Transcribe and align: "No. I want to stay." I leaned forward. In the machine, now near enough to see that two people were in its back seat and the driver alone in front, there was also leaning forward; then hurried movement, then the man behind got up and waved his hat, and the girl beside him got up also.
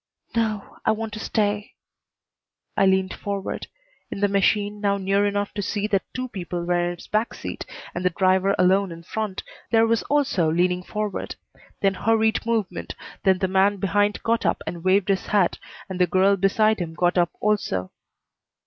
"No. 0.35 0.77
I 0.83 0.93
want 0.93 1.13
to 1.13 1.19
stay." 1.19 1.75
I 2.75 2.87
leaned 2.87 3.13
forward. 3.13 3.67
In 4.09 4.19
the 4.19 4.27
machine, 4.27 4.81
now 4.81 4.97
near 4.97 5.27
enough 5.27 5.53
to 5.53 5.61
see 5.61 5.85
that 5.85 6.01
two 6.11 6.27
people 6.29 6.65
were 6.65 6.85
in 6.87 6.93
its 6.93 7.05
back 7.05 7.35
seat 7.35 7.67
and 7.93 8.03
the 8.03 8.09
driver 8.09 8.55
alone 8.57 8.91
in 8.91 9.03
front, 9.03 9.43
there 9.69 9.85
was 9.85 10.01
also 10.09 10.51
leaning 10.51 10.81
forward; 10.81 11.35
then 11.81 11.93
hurried 11.93 12.43
movement, 12.47 12.95
then 13.21 13.37
the 13.37 13.47
man 13.47 13.77
behind 13.77 14.23
got 14.23 14.43
up 14.43 14.63
and 14.65 14.83
waved 14.83 15.09
his 15.09 15.27
hat, 15.27 15.59
and 15.87 16.01
the 16.01 16.07
girl 16.07 16.35
beside 16.35 16.79
him 16.79 16.95
got 16.95 17.15
up 17.15 17.29
also. 17.39 17.91